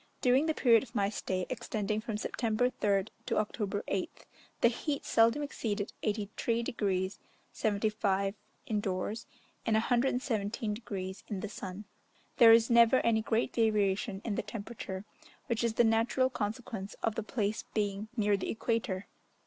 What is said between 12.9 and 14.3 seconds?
any great variation